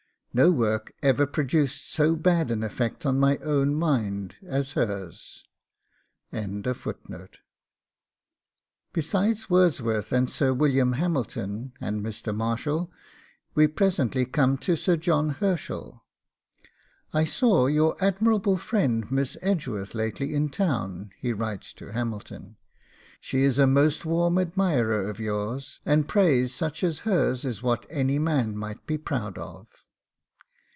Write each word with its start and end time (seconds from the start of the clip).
No 0.41 0.49
works 0.49 0.93
ever 1.03 1.27
produced 1.27 1.91
so 1.91 2.15
bad 2.15 2.51
an 2.51 2.63
effect 2.63 3.05
on 3.05 3.19
my 3.19 3.35
own 3.39 3.75
mind 3.75 4.35
as 4.41 4.71
hers.' 4.71 5.43
Besides 6.31 6.69
Wordsworth 9.49 10.13
and 10.13 10.29
Sir 10.29 10.53
William 10.53 10.93
Hamilton 10.93 11.73
and 11.81 12.01
Mr. 12.01 12.33
Marshall, 12.33 12.89
we 13.55 13.67
presently 13.67 14.23
come 14.23 14.57
to 14.59 14.77
Sir 14.77 14.95
John 14.95 15.31
Herschell. 15.31 16.05
'I 17.11 17.23
saw 17.25 17.67
your 17.67 18.01
admirable 18.01 18.55
friend 18.55 19.11
Miss 19.11 19.35
Edgeworth 19.41 19.93
lately 19.93 20.33
in 20.33 20.47
town,' 20.47 21.09
he 21.19 21.33
writes 21.33 21.73
to 21.73 21.91
Hamilton; 21.91 22.55
'she 23.19 23.43
is 23.43 23.59
a 23.59 23.67
most 23.67 24.05
warm 24.05 24.37
admirer 24.37 25.03
of 25.09 25.19
yours, 25.19 25.81
and 25.85 26.07
praise 26.07 26.55
such 26.55 26.85
as 26.85 26.99
hers 26.99 27.43
is 27.43 27.61
what 27.61 27.85
any 27.89 28.17
man 28.17 28.55
might 28.55 28.87
be 28.87 28.97
proud 28.97 29.37
of. 29.37 29.67